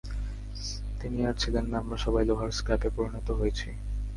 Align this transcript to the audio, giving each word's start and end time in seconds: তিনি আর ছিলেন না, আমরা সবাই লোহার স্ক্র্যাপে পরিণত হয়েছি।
তিনি 0.99 1.19
আর 1.25 1.35
ছিলেন 1.37 1.65
না, 1.71 1.77
আমরা 1.79 1.97
সবাই 2.05 2.23
লোহার 2.29 2.51
স্ক্র্যাপে 2.51 2.89
পরিণত 2.97 3.27
হয়েছি। 3.31 3.67